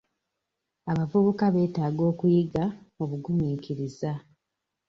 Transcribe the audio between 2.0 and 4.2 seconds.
okuyiga obugumiikiriza.